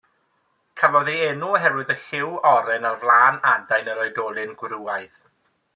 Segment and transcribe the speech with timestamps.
[0.81, 5.25] Cafodd ei enw oherwydd y lliw oren ar flaen adain yr oedolyn gwrywaidd.